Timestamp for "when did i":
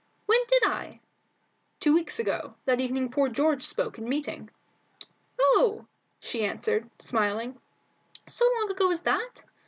0.25-0.99